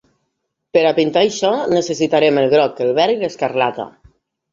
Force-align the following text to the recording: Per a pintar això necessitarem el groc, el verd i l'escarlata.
Per 0.77 0.81
a 0.91 0.93
pintar 0.99 1.21
això 1.27 1.51
necessitarem 1.73 2.39
el 2.45 2.49
groc, 2.55 2.81
el 2.87 2.95
verd 3.01 3.15
i 3.17 3.21
l'escarlata. 3.25 3.87